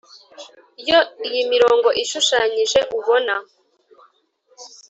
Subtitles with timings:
[0.89, 3.33] yo iyi mirongo ishushanyije ubona,